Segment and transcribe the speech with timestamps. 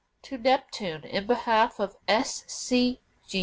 [0.23, 2.43] TO NEPTUNE, IN BEHALF OF S.
[2.47, 2.99] C.